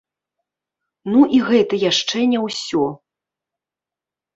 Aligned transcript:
Ну 1.11 1.21
і 1.37 1.43
гэта 1.51 1.75
яшчэ 1.91 2.27
не 2.35 2.39
ўсё. 2.49 2.85